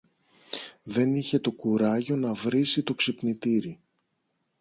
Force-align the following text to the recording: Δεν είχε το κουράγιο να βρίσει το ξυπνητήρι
Δεν 0.83 1.15
είχε 1.15 1.39
το 1.39 1.51
κουράγιο 1.51 2.15
να 2.15 2.33
βρίσει 2.33 2.83
το 2.83 2.93
ξυπνητήρι 2.93 3.79